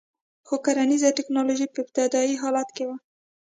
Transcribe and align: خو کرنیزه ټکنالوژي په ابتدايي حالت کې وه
خو 0.47 0.55
کرنیزه 0.65 1.09
ټکنالوژي 1.17 1.67
په 1.73 1.77
ابتدايي 1.83 2.35
حالت 2.41 2.69
کې 2.75 2.83
وه 2.87 2.95